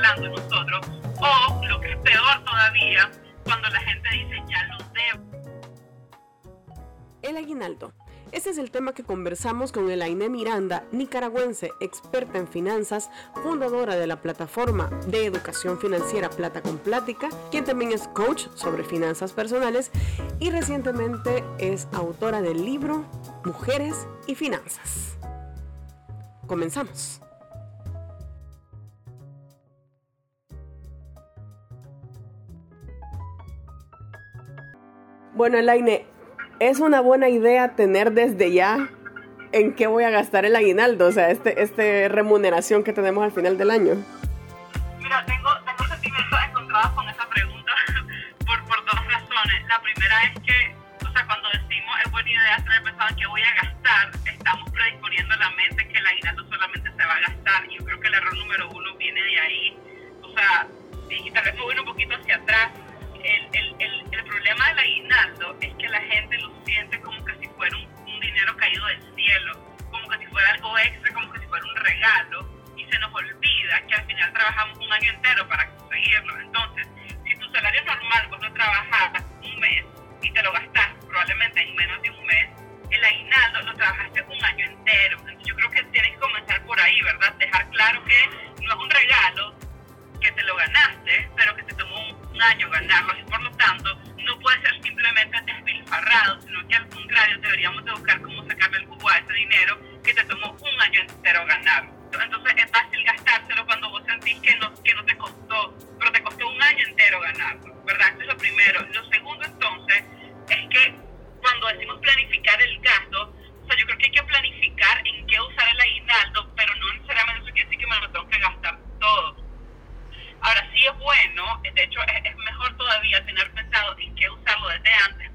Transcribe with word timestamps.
nosotros. 0.00 0.86
O 1.20 1.66
lo 1.66 1.80
que 1.80 1.92
es 1.92 1.98
peor 1.98 2.44
todavía, 2.44 3.10
cuando 3.44 3.68
la 3.68 3.80
gente 3.80 4.08
dice 4.10 4.42
ya 4.48 4.64
lo 4.64 4.78
debo. 4.94 5.24
El 7.22 7.36
aguinaldo 7.36 7.92
ese 8.30 8.50
es 8.50 8.58
el 8.58 8.70
tema 8.70 8.92
que 8.92 9.04
conversamos 9.04 9.72
con 9.72 9.90
Elaine 9.90 10.28
Miranda, 10.28 10.84
nicaragüense, 10.92 11.72
experta 11.80 12.38
en 12.38 12.46
finanzas, 12.46 13.10
fundadora 13.42 13.96
de 13.96 14.06
la 14.06 14.20
plataforma 14.20 14.90
de 15.06 15.24
educación 15.24 15.78
financiera 15.78 16.28
Plata 16.28 16.60
con 16.60 16.76
Plática, 16.78 17.30
quien 17.50 17.64
también 17.64 17.92
es 17.92 18.06
coach 18.08 18.46
sobre 18.54 18.84
finanzas 18.84 19.32
personales 19.32 19.90
y 20.40 20.50
recientemente 20.50 21.42
es 21.58 21.88
autora 21.92 22.42
del 22.42 22.64
libro 22.64 23.06
Mujeres 23.44 24.06
y 24.26 24.34
Finanzas. 24.34 25.16
Comenzamos. 26.46 27.22
Bueno, 35.38 35.56
Elaine, 35.56 36.04
es 36.58 36.80
una 36.80 37.00
buena 37.00 37.28
idea 37.28 37.76
tener 37.76 38.10
desde 38.10 38.50
ya 38.52 38.88
en 39.52 39.72
qué 39.76 39.86
voy 39.86 40.02
a 40.02 40.10
gastar 40.10 40.44
el 40.44 40.56
aguinaldo, 40.56 41.06
o 41.06 41.12
sea, 41.12 41.30
este, 41.30 41.62
este 41.62 42.08
remuneración 42.08 42.82
que 42.82 42.92
tenemos 42.92 43.22
al 43.22 43.30
final 43.30 43.56
del 43.56 43.70
año. 43.70 43.94
Mira, 44.98 45.24
tengo, 45.26 45.50
tengo 45.64 45.84
sentimientos 45.94 46.38
encontrados 46.44 46.90
con 46.90 47.08
esa 47.08 47.24
pregunta 47.28 47.72
por, 48.48 48.64
por 48.64 48.84
dos 48.84 49.06
razones. 49.06 49.62
La 49.68 49.80
primera 49.80 50.24
es 50.24 50.40
que, 50.42 50.74
o 51.06 51.12
sea, 51.12 51.24
cuando 51.24 51.48
decimos 51.50 51.94
es 52.04 52.10
buena 52.10 52.30
idea 52.30 52.56
tener 52.56 52.82
pensado 52.82 53.08
en 53.10 53.16
qué 53.16 53.26
voy 53.28 53.42
a 53.42 53.54
gastar, 53.62 54.10
estamos 54.26 54.70
predisponiendo 54.72 55.36
la 55.36 55.50
mente 55.50 55.86
que 55.86 55.98
el 55.98 56.06
aguinaldo 56.08 56.44
solamente 56.50 56.90
se 56.90 57.06
va 57.06 57.14
a 57.14 57.20
gastar. 57.20 57.64
Y 57.70 57.78
yo 57.78 57.84
creo 57.84 58.00
que 58.00 58.08
el 58.08 58.14
error 58.14 58.36
número 58.38 58.70
uno 58.70 58.96
viene 58.96 59.22
de 59.22 59.38
ahí. 59.38 59.78
O 60.20 60.32
sea, 60.34 60.66
y 61.10 61.30
tal 61.30 61.44
vez 61.44 61.54
me 61.54 61.62
voy 61.62 61.78
un 61.78 61.84
poquito 61.84 62.07
tomó 92.38 93.12
un 93.12 93.17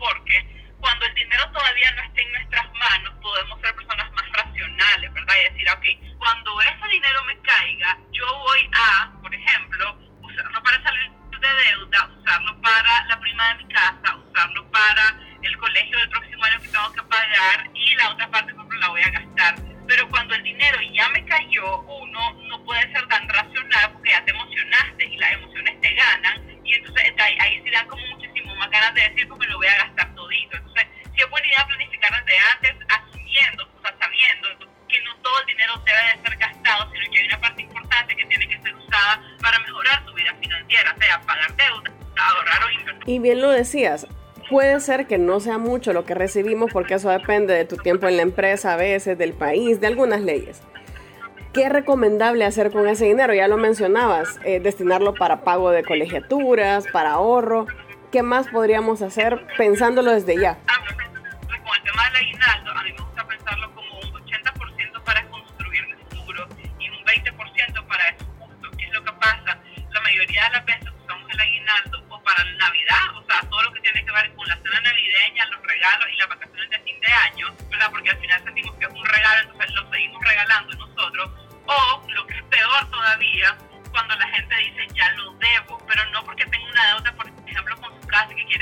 porque 0.03 0.45
cuando 0.81 1.05
el 1.05 1.13
dinero 1.15 1.49
todavía 1.51 1.91
no 1.91 2.03
esté 2.03 2.23
en 2.23 2.31
nuestras 2.33 2.73
manos, 2.73 3.13
podemos 3.21 3.61
ser 3.61 3.73
personas 3.73 4.11
más 4.11 4.25
racionales, 4.33 5.13
¿verdad? 5.13 5.35
Y 5.39 5.53
decir, 5.53 5.67
ok, 5.71 6.17
cuando 6.17 6.61
ese 6.61 6.87
dinero 6.91 7.23
me 7.23 7.39
caiga, 7.39 7.97
yo 8.11 8.25
voy 8.39 8.69
a, 8.73 9.11
por 9.21 9.33
ejemplo, 9.33 9.97
usarlo 10.21 10.61
para 10.61 10.83
salir 10.83 11.11
de 11.39 11.53
deuda, 11.69 12.09
usarlo 12.19 12.61
para 12.61 13.05
la 13.05 13.19
prima 13.19 13.47
de 13.49 13.63
mi 13.63 13.73
casa, 13.73 14.15
usarlo 14.15 14.69
para 14.71 15.15
el 15.41 15.57
colegio 15.57 15.97
del 15.99 16.09
próximo 16.09 16.43
año 16.43 16.61
que 16.61 16.67
tengo 16.67 16.93
que 16.93 17.03
pagar 17.03 17.69
y 17.73 17.95
la 17.95 18.09
otra 18.09 18.27
parte, 18.29 18.53
por 18.53 18.65
ejemplo, 18.65 18.79
la 18.79 18.87
voy 18.89 19.01
a 19.01 19.09
gastar 19.09 19.73
pero 19.87 20.09
cuando 20.09 20.33
el 20.35 20.43
dinero 20.43 20.79
ya 20.93 21.09
me 21.09 21.25
cayó, 21.25 21.81
uno 21.81 22.33
no 22.47 22.63
puede 22.63 22.81
ser 22.93 23.05
tan 23.07 23.27
racional 23.27 23.91
porque 23.93 24.11
ya 24.11 24.23
te 24.23 24.31
emocionaste 24.31 25.05
y 25.05 25.17
las 25.17 25.33
emociones 25.33 25.81
te 25.81 25.93
ganan 25.93 26.61
y 26.63 26.73
entonces 26.73 27.13
ahí, 27.19 27.37
ahí 27.39 27.61
se 27.63 27.71
dan 27.71 27.87
como 27.87 28.01
más 28.07 28.12
ganas 28.73 28.94
de 28.95 29.01
decir 29.09 29.28
porque 29.29 29.47
lo 29.47 29.57
voy 29.57 29.67
a 29.67 29.78
gastar 29.78 30.13
todito. 30.16 30.57
Entonces, 30.57 30.88
si 31.13 31.22
es 31.22 31.29
buena 31.29 31.47
idea 31.47 31.66
planificar 31.67 32.11
desde 32.11 32.39
antes, 32.51 32.88
asumiendo, 32.89 33.63
o 33.63 33.81
sea, 33.81 33.95
sabiendo 34.00 34.47
que 34.89 35.01
no 35.03 35.16
todo 35.22 35.39
el 35.39 35.45
dinero 35.45 35.73
debe 35.85 36.01
de 36.11 36.28
ser 36.28 36.38
gastado, 36.38 36.91
sino 36.91 37.12
que 37.12 37.19
hay 37.19 37.28
una 37.28 37.39
parte 37.39 37.62
importante 37.62 38.16
que 38.16 38.25
tiene 38.25 38.47
que 38.50 38.62
ser 38.62 38.75
usada 38.75 39.22
para 39.41 39.59
mejorar 39.59 40.06
tu 40.06 40.13
vida 40.13 40.35
financiera, 40.41 40.95
sea 41.00 41.22
pagar 41.22 41.56
deuda, 41.56 41.91
ahorrar 42.17 42.63
o 42.63 42.72
invertir. 42.72 43.03
Y 43.06 43.19
bien 43.19 43.41
lo 43.41 43.50
decías, 43.51 44.07
Puede 44.50 44.79
ser 44.81 45.07
que 45.07 45.17
no 45.17 45.39
sea 45.39 45.57
mucho 45.57 45.94
lo 45.94 46.06
que 46.06 46.13
recibimos 46.13 46.72
porque 46.72 46.95
eso 46.95 47.09
depende 47.09 47.53
de 47.53 47.66
tu 47.66 47.78
tiempo 47.78 48.07
en 48.07 48.17
la 48.17 48.23
empresa 48.23 48.73
a 48.73 48.75
veces, 48.75 49.17
del 49.17 49.33
país, 49.33 49.79
de 49.79 49.88
algunas 49.88 50.22
leyes. 50.22 50.62
¿Qué 51.53 51.63
es 51.63 51.69
recomendable 51.69 52.45
hacer 52.45 52.72
con 52.72 52.88
ese 52.88 53.06
dinero? 53.06 53.33
Ya 53.33 53.47
lo 53.47 53.57
mencionabas, 53.57 54.39
eh, 54.44 54.59
destinarlo 54.59 55.13
para 55.13 55.44
pago 55.44 55.69
de 55.69 55.83
colegiaturas, 55.83 56.85
para 56.91 57.12
ahorro. 57.12 57.67
¿Qué 58.13 58.22
más 58.22 58.47
podríamos 58.50 59.01
hacer 59.01 59.44
pensándolo 59.57 60.12
desde 60.12 60.40
ya? 60.40 60.59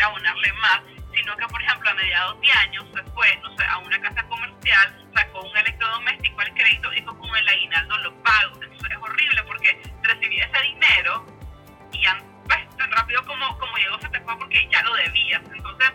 Su 0.02 0.22
casa 0.22 0.32
y 0.32 0.32
que 0.32 0.32
quiere 0.32 0.42
abonarle 0.42 0.54
más, 0.54 0.82
sino 1.14 1.38
que, 1.38 1.48
por 1.48 1.62
ejemplo, 1.62 1.90
a 1.90 1.94
mediados 1.94 2.42
de 2.42 2.52
año 2.52 2.82
se 2.94 3.04
fue, 3.12 3.38
no 3.44 3.58
sé, 3.58 3.66
a 3.66 3.78
una 3.78 4.02
casa 4.02 4.24
comercial, 4.28 5.10
sacó 5.16 5.42
un 5.42 5.58
electrodoméstico 5.58 6.42
al 6.42 6.54
crédito 6.54 6.94
y 6.94 7.02
con 7.04 7.36
el 7.36 7.50
aguinaldo 7.50 7.98
lo 8.00 8.24
pago. 8.24 8.64
Entonces 8.64 8.92
es 8.92 8.98
horrible 8.98 9.44
porque 9.44 9.82
recibí 10.04 10.40
ese 10.40 10.62
dinero 10.62 11.26
y 11.92 12.04
pues, 12.48 12.78
tan 12.78 12.92
rápido 12.92 13.26
como, 13.26 13.58
como 13.60 13.78
llegó 13.78 14.00
se 14.00 14.10
te 14.10 14.22
fue 14.22 14.38
porque 14.38 14.68
ya 14.72 14.82
lo 14.84 14.94
debías. 14.96 15.42
Entonces, 15.54 15.92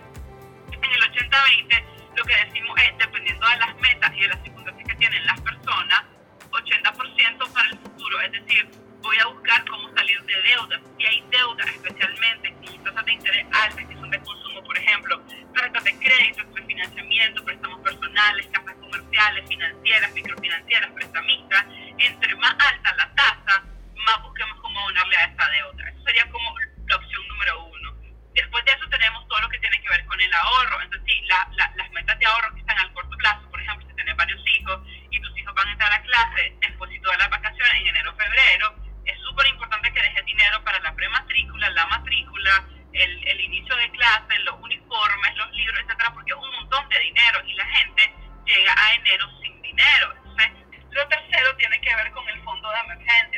en 0.73 0.85
el 0.85 1.03
80-20, 1.03 1.85
lo 2.17 2.25
que 2.25 2.37
decimos 2.45 2.81
es, 2.83 2.99
dependiendo 2.99 3.49
de 3.49 3.57
las 3.57 3.77
metas 3.77 4.13
y 4.15 4.21
de 4.21 4.29
las 4.29 4.43
circunstancias 4.43 4.89
que 4.89 4.95
tienen 4.97 5.27
las 5.27 5.41
personas, 5.41 6.05
80% 6.51 7.53
para 7.53 7.69
el 7.69 7.79
futuro, 7.79 8.21
es 8.21 8.33
decir, 8.33 8.71
voy 9.03 9.17
a 9.19 9.27
buscar 9.27 9.65
cómo 9.69 9.89
salir 9.95 10.23
de 10.23 10.43
deudas. 10.43 10.81
Si 10.99 11.07
hay 11.07 11.25
deudas, 11.31 11.69
especialmente 11.69 12.55
con 12.55 12.85
tasas 12.85 13.05
de 13.05 13.13
interés 13.13 13.47
altas 13.53 13.96
de 14.11 14.21
consumo, 14.21 14.63
por 14.63 14.77
ejemplo, 14.79 15.21
tarjetas 15.55 15.85
de 15.85 15.99
crédito, 15.99 16.43
refinanciamiento, 16.55 17.45
préstamos 17.45 17.81
personales, 17.81 18.47
casas 18.53 18.75
comerciales, 18.81 19.49
financieras, 19.49 20.13
microfinancieras, 20.13 20.91
prestamistas, 20.93 21.67
entre 21.99 22.35
más 22.37 22.55
alta 22.59 22.95
la 22.95 23.15
tasa, 23.15 23.65
más 23.95 24.23
busquemos 24.23 24.61
cómo 24.61 24.79
abonarle 24.81 25.17
a 25.17 25.25
esa 25.25 25.49
deuda. 25.51 25.89
Eso 25.89 26.03
sería 26.05 26.31
como 26.31 26.55
la 26.89 26.97
opción 26.97 27.29
número 27.29 27.65
uno. 27.65 27.95
Después 28.35 28.65
de 28.65 28.73
eso 28.73 28.89
tenemos 28.91 29.27
todo 29.29 29.41
lo 29.41 29.49
que 29.49 29.59
tiene 29.59 29.81
que 29.81 29.89
ver 29.89 30.05
con 30.07 30.21
el 30.21 30.33
ahorro. 30.33 30.83
Entonces, 30.83 31.13
sí, 31.13 31.23
las 31.27 31.91
metas 31.93 32.19
de 32.19 32.27
ahorro 32.27 32.55
que 32.55 32.61
están 32.61 32.79
al 32.79 32.93
corto 32.93 33.17
plazo, 33.17 33.51
por 33.51 33.61
ejemplo, 33.61 33.87
si 33.89 33.95
tienes 33.95 34.17
varios 34.17 34.43
hijos 34.59 34.81
y 35.11 35.21
tus 35.21 35.39
hijos 35.39 35.55
van 35.55 35.69
a 35.69 35.73
entrar 35.73 35.93
a 35.93 36.03
clase 36.03 36.55
después 36.61 36.91
de 36.91 37.01
todas 37.01 37.19
las 37.19 37.31
vacaciones 37.31 37.75
en 37.81 37.87
enero 37.89 38.15
febrero, 38.15 38.77
es 39.05 39.19
súper 39.21 39.47
importante 39.49 39.93
que 39.93 40.03
dejes 40.03 40.25
dinero 40.27 40.63
para 40.65 40.81
la 40.81 40.95
prematrícula, 40.95 41.71
la 41.71 41.87
matrícula, 41.87 42.65
el, 42.93 43.29
el 43.29 43.36
de 43.75 43.91
clase, 43.91 44.39
los 44.45 44.55
uniformes, 44.61 45.37
los 45.37 45.51
libros, 45.53 45.81
etcétera, 45.81 46.11
porque 46.13 46.31
es 46.31 46.37
un 46.37 46.51
montón 46.51 46.89
de 46.89 46.99
dinero 47.01 47.41
y 47.47 47.55
la 47.55 47.67
gente 47.67 48.13
llega 48.45 48.75
a 48.77 48.95
enero 48.95 49.27
sin 49.43 49.61
dinero. 49.63 50.15
Entonces, 50.15 50.53
lo 50.91 51.09
tercero 51.09 51.57
tiene 51.57 51.81
que 51.81 51.95
ver 51.97 52.11
con 52.13 52.29
el 52.29 52.41
fondo 52.43 52.71
de 52.71 52.79
emergencia. 52.79 53.36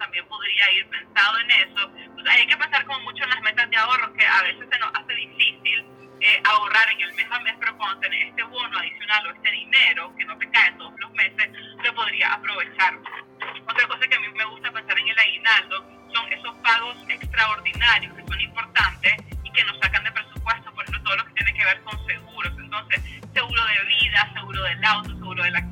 También 0.00 0.26
podría 0.26 0.72
ir 0.72 0.88
pensado 0.88 1.38
en 1.40 1.50
eso. 1.50 1.92
hay 2.28 2.46
que 2.46 2.56
pensar 2.56 2.84
como 2.86 3.00
mucho 3.00 3.22
en 3.22 3.30
las 3.30 3.42
metas 3.42 3.68
de 3.68 3.76
ahorro, 3.76 4.12
que 4.14 4.26
a 4.26 4.42
veces 4.42 4.66
se 4.72 4.78
nos 4.78 4.90
hace 4.94 5.14
difícil 5.14 5.84
eh, 6.20 6.42
ahorrar 6.44 6.90
en 6.90 7.00
el 7.02 7.14
mes 7.14 7.26
a 7.30 7.38
mes, 7.40 7.54
pero 7.60 7.76
cuando 7.76 8.00
tenés 8.00 8.28
este 8.28 8.42
bono 8.44 8.78
adicional 8.78 9.26
o 9.26 9.30
este 9.32 9.50
dinero 9.50 10.12
que 10.16 10.24
no 10.24 10.36
te 10.38 10.50
cae 10.50 10.72
todos 10.72 10.94
los 10.98 11.12
meses, 11.12 11.50
lo 11.84 11.94
podría 11.94 12.32
aprovechar. 12.32 12.98
Otra 13.68 13.86
cosa 13.86 14.08
que 14.08 14.16
a 14.16 14.20
mí 14.20 14.28
me 14.28 14.44
gusta 14.46 14.72
pensar 14.72 14.98
en 14.98 15.08
el 15.08 15.18
aguinaldo 15.18 15.84
son 16.12 16.32
esos 16.32 16.54
pagos 16.56 16.96
extraordinarios 17.08 18.14
que 18.14 18.26
son 18.26 18.40
importantes 18.40 19.14
y 19.44 19.52
que 19.52 19.64
nos 19.64 19.78
sacan 19.80 20.02
de 20.02 20.12
presupuesto, 20.12 20.74
por 20.74 20.84
ejemplo, 20.84 21.02
todo 21.04 21.16
lo 21.16 21.24
que 21.26 21.32
tiene 21.34 21.54
que 21.54 21.64
ver 21.64 21.82
con 21.82 22.06
seguros. 22.06 22.52
Entonces, 22.58 23.02
seguro 23.34 23.64
de 23.64 23.84
vida, 23.84 24.30
seguro 24.34 24.62
del 24.62 24.84
auto, 24.84 25.10
seguro 25.10 25.42
de 25.42 25.50
la 25.50 25.69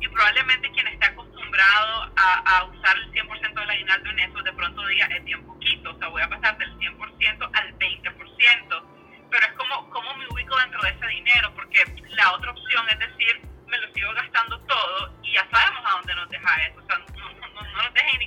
Y 0.00 0.08
probablemente 0.08 0.70
quien 0.72 0.86
está 0.88 1.08
acostumbrado 1.08 2.12
a, 2.16 2.58
a 2.58 2.64
usar 2.64 2.96
el 2.96 3.12
100% 3.12 3.54
del 3.54 3.70
aguinaldo 3.70 4.10
en 4.10 4.18
eso, 4.20 4.42
de 4.42 4.52
pronto 4.52 4.86
diga, 4.86 5.06
es 5.06 5.24
bien 5.24 5.44
poquito, 5.46 5.90
o 5.90 5.98
sea, 5.98 6.08
voy 6.08 6.22
a 6.22 6.28
pasar 6.28 6.56
del 6.58 6.78
100% 6.78 7.50
al 7.52 7.78
20%, 7.78 8.82
pero 9.30 9.46
es 9.46 9.52
como, 9.52 9.90
¿cómo 9.90 10.14
me 10.16 10.26
ubico 10.28 10.56
dentro 10.58 10.80
de 10.82 10.90
ese 10.90 11.06
dinero? 11.06 11.52
Porque 11.54 11.84
la 12.10 12.32
otra 12.32 12.50
opción 12.50 12.88
es 12.88 12.98
decir, 12.98 13.40
me 13.66 13.78
lo 13.78 13.92
sigo 13.92 14.12
gastando 14.14 14.58
todo 14.60 15.14
y 15.22 15.34
ya 15.34 15.46
sabemos 15.50 15.84
a 15.84 15.96
dónde 15.96 16.14
nos 16.14 16.28
deja 16.30 16.62
eso, 16.66 16.80
o 16.80 16.86
sea, 16.86 16.98
no, 16.98 17.32
no, 17.32 17.62
no 17.62 17.82
nos 17.82 17.94
deja 17.94 18.10
en 18.10 18.22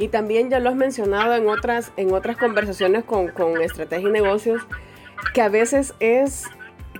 Y 0.00 0.08
también 0.08 0.48
ya 0.48 0.60
lo 0.60 0.70
has 0.70 0.76
mencionado 0.76 1.34
en 1.34 1.46
otras, 1.46 1.92
en 1.98 2.14
otras 2.14 2.38
conversaciones 2.38 3.04
con, 3.04 3.28
con 3.28 3.60
estrategia 3.60 4.08
y 4.08 4.12
negocios, 4.12 4.62
que 5.34 5.42
a 5.42 5.50
veces 5.50 5.94
es 6.00 6.48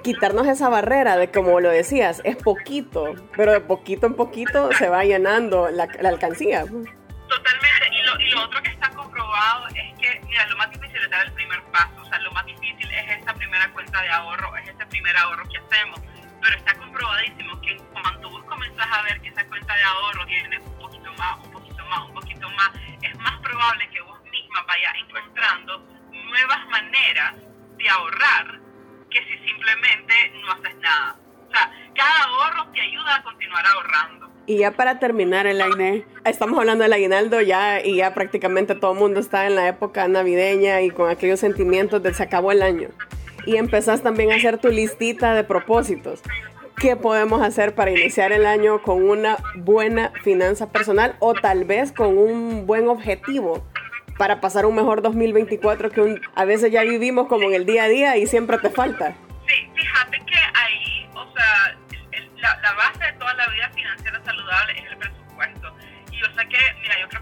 quitarnos 0.02 0.47
esa 0.47 0.69
barrera 0.69 1.17
de 1.17 1.31
como 1.31 1.61
lo 1.61 1.70
decías, 1.70 2.20
es 2.25 2.37
poquito, 2.37 3.14
pero 3.35 3.52
de 3.52 3.61
poquito 3.61 4.06
en 4.06 4.14
poquito 4.14 4.70
se 4.73 4.91
va 4.91 5.02
llenando 5.05 5.70
la, 5.70 5.88
la 6.00 6.11
alcancía. 6.11 6.64
Totalmente, 6.67 7.88
y 7.91 8.02
lo, 8.02 8.20
y 8.20 8.35
otro 8.35 8.62
que 8.62 8.70
está 8.70 8.91
comprobado 8.91 9.69
es 9.69 9.98
que, 9.98 10.20
mira, 10.27 10.46
lo 10.48 10.56
más 10.58 10.70
difícil 10.70 11.03
es 11.03 11.10
dar 11.10 11.27
el 11.27 11.32
primer 11.32 11.63
paso, 11.72 12.03
o 12.03 12.05
sea, 12.05 12.19
lo 12.19 12.32
más 12.32 12.44
difícil 12.44 12.86
es 12.93 13.22
esa 13.22 13.32
primera 13.32 13.72
cuenta 13.72 14.03
de 14.03 14.08
ahorro, 14.10 14.55
es 14.58 14.69
ese 14.69 14.86
primer 14.86 15.17
ahorro 15.17 15.48
que 15.48 15.56
hacemos, 15.56 16.01
pero 16.43 16.55
está 16.55 16.75
comprobadísimo 16.75 17.60
que 17.63 17.79
cuando 17.93 18.29
vos 18.31 18.44
comenzás 18.44 18.86
a 18.93 19.03
ver 19.05 19.20
que 19.22 19.29
esa 19.29 19.46
cuenta 19.46 19.75
de 19.75 19.82
ahorro 19.82 20.27
tiene 20.27 20.58
un 20.58 20.79
poquito 20.79 21.13
más, 21.15 21.39
más, 21.91 22.09
un 22.09 22.15
poquito 22.15 22.49
más, 22.51 22.70
es 23.03 23.19
más 23.19 23.39
probable 23.41 23.89
que 23.91 24.01
vos 24.01 24.19
misma 24.31 24.63
vayas 24.67 24.94
encontrando 25.06 25.79
nuevas 26.11 26.67
maneras 26.70 27.35
de 27.77 27.89
ahorrar 27.89 28.61
que 29.11 29.19
si 29.19 29.47
simplemente 29.47 30.32
no 30.43 30.53
haces 30.53 30.77
nada. 30.79 31.17
O 31.49 31.51
sea, 31.51 31.73
cada 31.94 32.25
ahorro 32.25 32.73
te 32.73 32.81
ayuda 32.81 33.17
a 33.17 33.23
continuar 33.23 33.65
ahorrando. 33.67 34.31
Y 34.47 34.59
ya 34.59 34.70
para 34.73 34.99
terminar 34.99 35.47
el 35.47 35.61
aine, 35.61 36.05
estamos 36.25 36.59
hablando 36.59 36.82
del 36.85 36.93
aguinaldo 36.93 37.41
ya 37.41 37.85
y 37.85 37.97
ya 37.97 38.15
prácticamente 38.15 38.75
todo 38.75 38.93
el 38.93 38.99
mundo 38.99 39.20
está 39.20 39.47
en 39.47 39.56
la 39.56 39.69
época 39.69 40.06
navideña 40.09 40.81
y 40.81 40.91
con 40.91 41.11
aquellos 41.11 41.41
sentimientos 41.41 42.03
de 42.03 42.15
se 42.15 42.23
acabó 42.23 42.53
el 42.53 42.63
año. 42.63 42.89
Y 43.47 43.56
empezás 43.56 44.03
también 44.03 44.32
a 44.32 44.37
hacer 44.37 44.59
tu 44.59 44.69
listita 44.69 45.35
de 45.35 45.44
propósitos. 45.44 46.23
¿Qué 46.81 46.96
podemos 46.96 47.43
hacer 47.43 47.75
para 47.75 47.91
iniciar 47.91 48.32
el 48.32 48.46
año 48.46 48.81
con 48.81 49.06
una 49.06 49.37
buena 49.55 50.13
finanza 50.22 50.72
personal 50.72 51.15
o 51.19 51.34
tal 51.34 51.65
vez 51.65 51.93
con 51.93 52.17
un 52.17 52.67
buen 52.67 52.89
objetivo 52.89 53.63
para 54.17 54.41
pasar 54.41 54.65
un 54.65 54.77
mejor 54.77 55.03
2024 55.03 55.91
que 55.91 56.22
a 56.34 56.44
veces 56.46 56.72
ya 56.72 56.82
vivimos 56.82 57.29
como 57.29 57.49
en 57.49 57.55
el 57.55 57.67
día 57.67 57.84
a 57.84 57.89
día 57.89 58.17
y 58.17 58.27
siempre 58.27 58.56
te 58.56 58.70
falta? 58.70 59.15
Sí, 59.46 59.70
fíjate 59.75 60.20
que 60.20 60.37
ahí, 60.55 61.06
o 61.13 61.31
sea, 61.34 61.77
la, 62.63 62.72
base 62.72 63.05
de 63.05 63.13
toda 63.13 63.34
la 63.34 63.46
vida 63.49 63.70
financiera 63.75 64.25
saludable 64.25 64.79
es 64.79 64.91
el 64.91 64.96
presupuesto. 64.96 65.77
Y 66.10 66.17
yo 66.19 66.27
sé 66.34 66.49
que, 66.49 66.58
mira, 66.81 66.99
yo 66.99 67.08
creo 67.10 67.19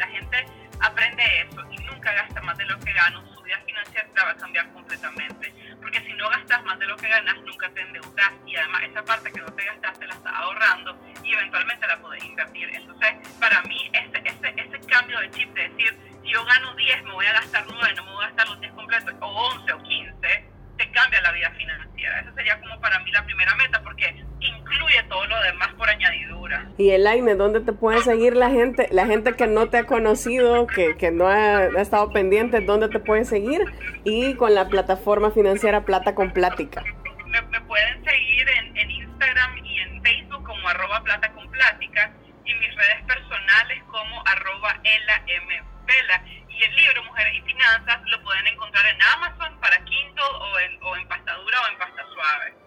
la 0.00 0.08
gente 0.08 0.46
aprende 0.80 1.22
eso 1.42 1.62
y 1.70 1.76
nunca 1.84 2.10
gasta 2.12 2.40
más 2.40 2.56
de 2.56 2.64
lo 2.64 2.80
que 2.80 2.92
gano, 2.92 3.22
su 3.34 3.42
vida 3.42 3.60
financiera 3.66 4.08
va 4.24 4.30
a 4.30 4.36
cambiar 4.36 4.72
completamente. 4.72 5.52
Porque 5.80 6.00
si 6.00 6.12
no 6.14 6.28
gastas 6.30 6.64
más 6.64 6.78
de 6.78 6.86
lo 6.86 6.96
que 6.96 7.08
ganas, 7.08 7.36
nunca 7.42 7.68
te 7.70 7.82
endeudas 7.82 8.32
y 8.46 8.56
además 8.56 8.82
esa 8.84 9.04
parte 9.04 9.30
que 9.30 9.40
no 9.40 9.52
te 9.52 9.64
gastaste 9.64 10.06
la 10.06 10.14
estás 10.14 10.32
ahorrando 10.34 10.98
y 11.22 11.32
eventualmente 11.32 11.86
la 11.86 11.98
podés 12.00 12.24
invertir. 12.24 12.70
Entonces, 12.74 13.12
para 13.38 13.62
mí, 13.62 13.90
ese, 13.92 14.22
ese, 14.24 14.54
ese 14.56 14.86
cambio 14.86 15.20
de 15.20 15.30
chip 15.30 15.52
de 15.54 15.68
decir, 15.68 15.96
si 16.22 16.30
yo 16.32 16.44
gano 16.44 16.74
10, 16.74 17.04
me 17.04 17.12
voy 17.12 17.26
a 17.26 17.32
gastar 17.32 17.64
9, 17.68 17.94
no 17.96 18.04
me 18.04 18.12
voy 18.12 18.24
a 18.24 18.28
gastar 18.28 18.48
los 18.48 18.60
10 18.60 18.72
completos, 18.72 19.14
o 19.20 19.26
11 19.26 19.72
o 19.72 19.82
15, 19.82 20.50
te 20.78 20.90
cambia 20.92 21.20
la 21.20 21.32
vida 21.32 21.50
financiera. 21.50 22.20
Esa 22.20 22.32
sería 22.34 22.58
como 22.60 22.80
para 22.80 22.98
mí 23.00 23.10
la 23.10 23.24
primera 23.24 23.54
meta, 23.56 23.82
porque 23.82 24.24
incluye 24.40 25.02
todo 25.04 25.26
lo 25.26 25.40
demás 25.42 25.68
por 25.74 25.88
añadidura. 25.88 26.66
Y 26.80 26.92
Elaine, 26.92 27.34
¿dónde 27.34 27.60
te 27.60 27.74
puede 27.74 28.00
seguir 28.00 28.34
la 28.34 28.48
gente? 28.48 28.88
La 28.90 29.04
gente 29.06 29.34
que 29.34 29.46
no 29.46 29.68
te 29.68 29.76
ha 29.76 29.84
conocido, 29.84 30.66
que, 30.66 30.96
que 30.96 31.10
no 31.10 31.28
ha, 31.28 31.66
estado 31.78 32.10
pendiente, 32.10 32.60
¿dónde 32.60 32.88
te 32.88 32.98
puede 32.98 33.26
seguir? 33.26 33.60
Y 34.02 34.32
con 34.36 34.54
la 34.54 34.66
plataforma 34.70 35.30
financiera 35.30 35.84
Plata 35.84 36.14
con 36.14 36.32
Plática. 36.32 36.82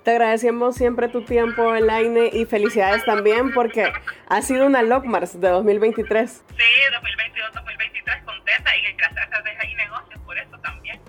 Te 0.03 0.11
agradecemos 0.11 0.75
siempre 0.75 1.07
tu 1.07 1.23
tiempo, 1.23 1.73
Elaine, 1.73 2.29
y 2.33 2.43
felicidades 2.45 3.05
también 3.05 3.53
porque 3.53 3.89
ha 4.27 4.41
sido 4.41 4.65
una 4.65 4.81
Lockmars 4.81 5.39
de 5.39 5.47
2023. 5.47 6.29
Sí, 6.29 6.43
2022, 6.91 7.53
2023, 7.53 8.23
contenta 8.25 8.75
y 8.75 8.93
gracias 8.97 9.29
a 9.31 9.41
Deja 9.41 9.63
Negocios 9.77 10.19
por 10.25 10.37
eso 10.37 10.57
también. 10.61 10.99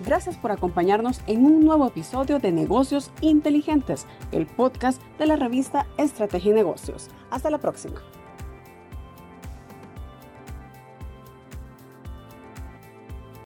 Gracias 0.00 0.36
por 0.36 0.50
acompañarnos 0.50 1.20
en 1.28 1.44
un 1.44 1.64
nuevo 1.64 1.86
episodio 1.86 2.40
de 2.40 2.50
Negocios 2.50 3.12
Inteligentes, 3.20 4.08
el 4.32 4.46
podcast 4.46 5.00
de 5.18 5.26
la 5.26 5.36
revista 5.36 5.86
Estrategia 5.96 6.50
y 6.50 6.54
Negocios. 6.54 7.08
Hasta 7.30 7.50
la 7.50 7.58
próxima. 7.58 8.02